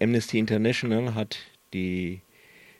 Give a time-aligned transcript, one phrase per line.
[0.00, 1.38] Amnesty International hat
[1.72, 2.20] die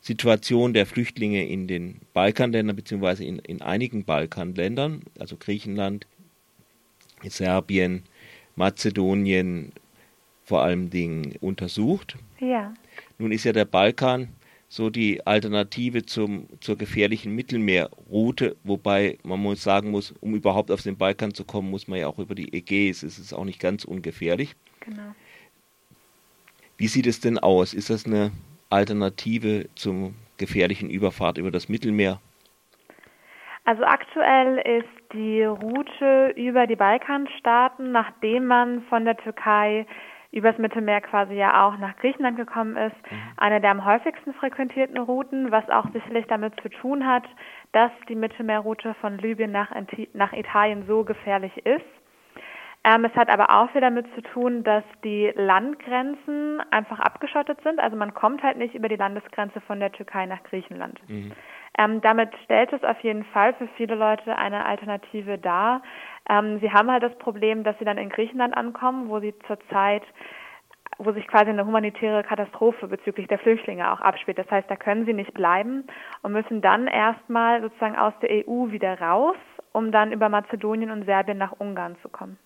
[0.00, 6.06] Situation der Flüchtlinge in den Balkanländern beziehungsweise in, in einigen Balkanländern, also Griechenland,
[7.24, 8.04] Serbien,
[8.54, 9.72] Mazedonien
[10.44, 12.16] vor allem Dingen untersucht.
[12.38, 12.72] Ja.
[13.18, 14.28] Nun ist ja der Balkan
[14.68, 20.82] so die Alternative zum, zur gefährlichen Mittelmeerroute, wobei man muss sagen muss, um überhaupt auf
[20.82, 23.02] den Balkan zu kommen, muss man ja auch über die Ägäis.
[23.02, 24.54] Es ist auch nicht ganz ungefährlich.
[24.80, 25.14] Genau.
[26.78, 27.72] Wie sieht es denn aus?
[27.72, 28.32] Ist das eine
[28.70, 32.20] Alternative zum gefährlichen Überfahrt über das Mittelmeer?
[33.64, 39.86] Also aktuell ist die Route über die Balkanstaaten, nachdem man von der Türkei
[40.30, 43.16] übers Mittelmeer quasi ja auch nach Griechenland gekommen ist, mhm.
[43.38, 47.24] eine der am häufigsten frequentierten Routen, was auch sicherlich damit zu tun hat,
[47.72, 49.70] dass die Mittelmeerroute von Libyen nach,
[50.12, 51.84] nach Italien so gefährlich ist.
[52.86, 57.80] Ähm, es hat aber auch viel damit zu tun, dass die Landgrenzen einfach abgeschottet sind.
[57.80, 61.00] Also man kommt halt nicht über die Landesgrenze von der Türkei nach Griechenland.
[61.08, 61.32] Mhm.
[61.78, 65.82] Ähm, damit stellt es auf jeden Fall für viele Leute eine Alternative dar.
[66.30, 70.04] Ähm, sie haben halt das Problem, dass sie dann in Griechenland ankommen, wo sie zurzeit
[70.98, 74.38] wo sich quasi eine humanitäre Katastrophe bezüglich der Flüchtlinge auch abspielt.
[74.38, 75.84] Das heißt, da können sie nicht bleiben
[76.22, 79.36] und müssen dann erstmal sozusagen aus der EU wieder raus,
[79.72, 82.38] um dann über Mazedonien und Serbien nach Ungarn zu kommen.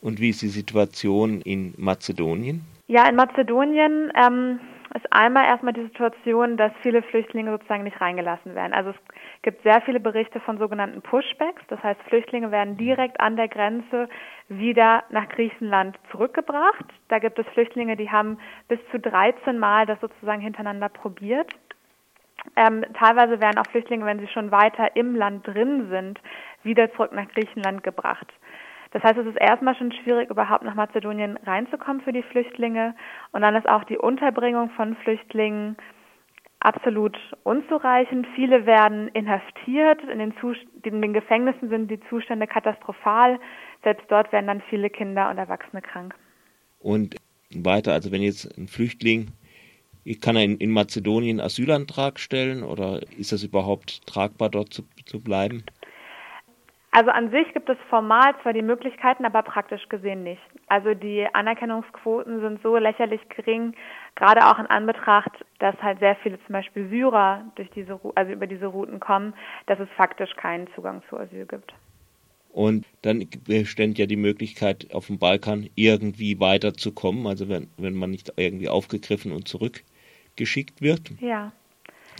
[0.00, 2.64] Und wie ist die Situation in Mazedonien?
[2.86, 4.60] Ja, in Mazedonien ähm,
[4.94, 8.72] ist einmal erstmal die Situation, dass viele Flüchtlinge sozusagen nicht reingelassen werden.
[8.72, 8.96] Also es
[9.42, 11.62] gibt sehr viele Berichte von sogenannten Pushbacks.
[11.68, 14.08] Das heißt, Flüchtlinge werden direkt an der Grenze
[14.48, 16.86] wieder nach Griechenland zurückgebracht.
[17.08, 21.52] Da gibt es Flüchtlinge, die haben bis zu 13 Mal das sozusagen hintereinander probiert.
[22.56, 26.20] Ähm, teilweise werden auch Flüchtlinge, wenn sie schon weiter im Land drin sind,
[26.62, 28.26] wieder zurück nach Griechenland gebracht.
[28.90, 32.94] Das heißt, es ist erstmal schon schwierig, überhaupt nach Mazedonien reinzukommen für die Flüchtlinge.
[33.32, 35.76] Und dann ist auch die Unterbringung von Flüchtlingen
[36.60, 38.26] absolut unzureichend.
[38.34, 40.02] Viele werden inhaftiert.
[40.04, 40.34] In den,
[40.82, 43.38] in den Gefängnissen sind die Zustände katastrophal.
[43.84, 46.14] Selbst dort werden dann viele Kinder und Erwachsene krank.
[46.80, 47.16] Und
[47.54, 49.28] weiter, also wenn jetzt ein Flüchtling,
[50.20, 55.20] kann er in, in Mazedonien Asylantrag stellen oder ist das überhaupt tragbar, dort zu, zu
[55.20, 55.64] bleiben?
[56.98, 60.42] Also an sich gibt es formal zwar die Möglichkeiten, aber praktisch gesehen nicht.
[60.66, 63.72] Also die Anerkennungsquoten sind so lächerlich gering,
[64.16, 68.48] gerade auch in Anbetracht, dass halt sehr viele zum Beispiel Syrer durch diese, also über
[68.48, 69.32] diese Routen kommen,
[69.66, 71.72] dass es faktisch keinen Zugang zu Asyl gibt.
[72.52, 78.10] Und dann bestand ja die Möglichkeit, auf dem Balkan irgendwie weiterzukommen, also wenn, wenn man
[78.10, 81.12] nicht irgendwie aufgegriffen und zurückgeschickt wird.
[81.20, 81.52] Ja.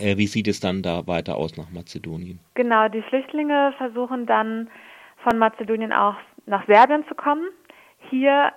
[0.00, 2.40] Äh, wie sieht es dann da weiter aus nach Mazedonien?
[2.54, 4.68] Genau, die Flüchtlinge versuchen dann
[5.22, 6.14] von Mazedonien auch
[6.46, 7.48] nach Serbien zu kommen.
[8.10, 8.52] Hier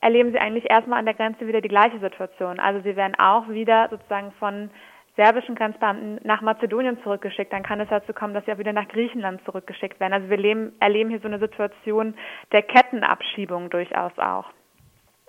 [0.00, 2.60] erleben sie eigentlich erstmal an der Grenze wieder die gleiche Situation.
[2.60, 4.70] Also sie werden auch wieder sozusagen von
[5.16, 7.52] serbischen Grenzbeamten nach Mazedonien zurückgeschickt.
[7.52, 10.12] Dann kann es dazu kommen, dass sie auch wieder nach Griechenland zurückgeschickt werden.
[10.12, 12.14] Also wir leben, erleben hier so eine Situation
[12.52, 14.46] der Kettenabschiebung durchaus auch.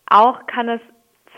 [0.06, 0.82] Auch kann es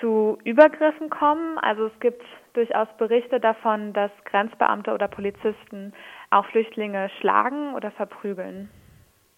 [0.02, 1.58] zu Übergriffen kommen.
[1.60, 2.24] Also es gibt
[2.54, 5.94] durchaus Berichte davon, dass Grenzbeamte oder Polizisten
[6.32, 8.70] auch Flüchtlinge schlagen oder verprügeln.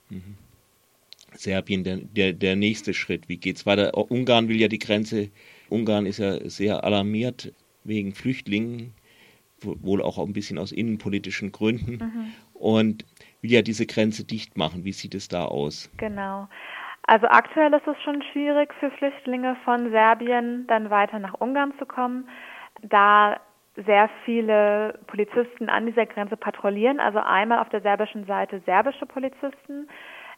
[0.10, 0.38] Mhm.
[1.34, 3.28] Serbien, der, der, der nächste Schritt.
[3.28, 3.92] Wie geht's weiter?
[3.96, 5.30] Ungarn will ja die Grenze,
[5.70, 7.54] Ungarn ist ja sehr alarmiert
[7.84, 8.94] wegen Flüchtlingen,
[9.62, 12.34] wohl auch ein bisschen aus innenpolitischen Gründen mhm.
[12.54, 13.06] und
[13.42, 14.86] will ja diese Grenze dicht machen.
[14.86, 15.90] Wie sieht es da aus?
[15.98, 16.48] Genau.
[17.06, 21.86] Also aktuell ist es schon schwierig für Flüchtlinge von Serbien dann weiter nach Ungarn zu
[21.86, 22.28] kommen
[22.82, 23.38] da
[23.76, 27.00] sehr viele Polizisten an dieser Grenze patrouillieren.
[27.00, 29.88] Also einmal auf der serbischen Seite serbische Polizisten,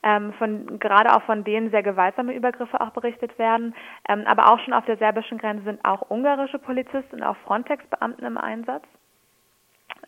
[0.03, 3.75] ähm, von, gerade auch von denen sehr gewaltsame Übergriffe auch berichtet werden.
[4.07, 8.25] Ähm, aber auch schon auf der serbischen Grenze sind auch ungarische Polizisten und auch Frontex-Beamten
[8.25, 8.83] im Einsatz.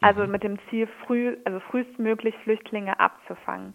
[0.02, 0.32] Also mhm.
[0.32, 3.74] mit dem Ziel, früh, also frühestmöglich Flüchtlinge abzufangen.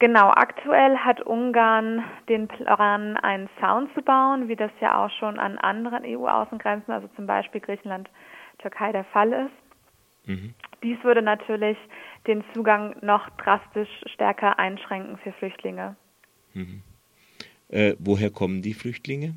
[0.00, 5.40] Genau, aktuell hat Ungarn den Plan, einen Zaun zu bauen, wie das ja auch schon
[5.40, 8.08] an anderen EU-Außengrenzen, also zum Beispiel Griechenland,
[8.58, 10.28] Türkei der Fall ist.
[10.28, 10.54] Mhm.
[10.84, 11.76] Dies würde natürlich
[12.28, 15.96] den Zugang noch drastisch stärker einschränken für Flüchtlinge.
[16.54, 16.82] Mhm.
[17.68, 19.34] Äh, woher kommen die Flüchtlinge?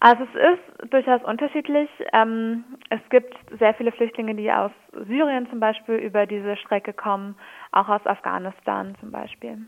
[0.00, 1.88] Also es ist durchaus unterschiedlich.
[2.12, 4.70] Ähm, es gibt sehr viele Flüchtlinge, die aus
[5.08, 7.34] Syrien zum Beispiel über diese Strecke kommen,
[7.72, 9.58] auch aus Afghanistan zum Beispiel.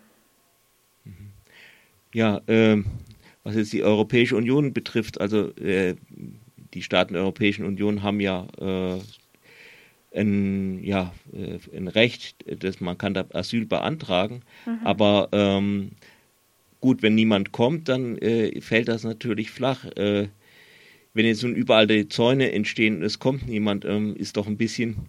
[1.04, 1.32] Mhm.
[2.12, 2.82] Ja, äh,
[3.42, 5.96] was jetzt die Europäische Union betrifft, also äh,
[6.74, 9.00] die Staaten der Europäischen Union haben ja äh,
[10.14, 14.80] ein, ja, äh, ein Recht, dass man kann da Asyl beantragen, mhm.
[14.84, 15.92] aber ähm,
[16.80, 19.84] gut, wenn niemand kommt, dann äh, fällt das natürlich flach.
[19.96, 20.28] Äh,
[21.12, 24.56] wenn jetzt nun überall die Zäune entstehen und es kommt niemand, ähm, ist doch ein
[24.56, 25.08] bisschen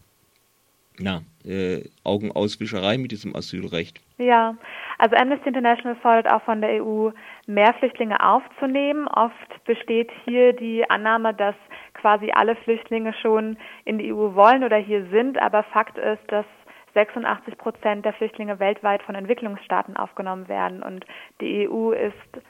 [0.99, 4.01] na, äh, Augenauswischerei mit diesem Asylrecht.
[4.17, 4.55] Ja,
[4.97, 7.09] also Amnesty International fordert auch von der EU,
[7.47, 9.07] mehr Flüchtlinge aufzunehmen.
[9.07, 11.55] Oft besteht hier die Annahme, dass
[11.93, 16.45] quasi alle Flüchtlinge schon in die EU wollen oder hier sind, aber Fakt ist, dass
[16.93, 21.05] 86 Prozent der Flüchtlinge weltweit von Entwicklungsstaaten aufgenommen werden und
[21.39, 22.41] die EU ist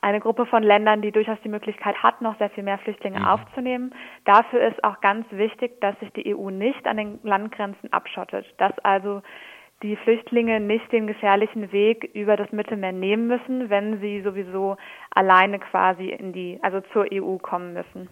[0.00, 3.26] eine Gruppe von Ländern, die durchaus die Möglichkeit hat, noch sehr viel mehr Flüchtlinge mhm.
[3.26, 3.94] aufzunehmen.
[4.24, 8.78] Dafür ist auch ganz wichtig, dass sich die EU nicht an den Landgrenzen abschottet, dass
[8.80, 9.22] also
[9.82, 14.76] die Flüchtlinge nicht den gefährlichen Weg über das Mittelmeer nehmen müssen, wenn sie sowieso
[15.10, 18.08] alleine quasi in die, also zur EU kommen müssen.